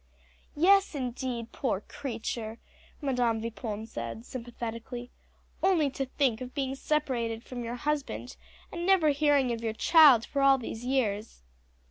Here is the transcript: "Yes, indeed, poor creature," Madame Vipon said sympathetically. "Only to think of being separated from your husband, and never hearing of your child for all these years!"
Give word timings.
"Yes, 0.55 0.95
indeed, 0.95 1.51
poor 1.51 1.81
creature," 1.81 2.57
Madame 3.01 3.39
Vipon 3.39 3.85
said 3.85 4.25
sympathetically. 4.25 5.11
"Only 5.61 5.91
to 5.91 6.07
think 6.07 6.41
of 6.41 6.55
being 6.55 6.73
separated 6.73 7.43
from 7.43 7.63
your 7.63 7.75
husband, 7.75 8.35
and 8.71 8.83
never 8.87 9.09
hearing 9.09 9.51
of 9.51 9.61
your 9.61 9.73
child 9.73 10.25
for 10.25 10.41
all 10.41 10.57
these 10.57 10.83
years!" 10.83 11.43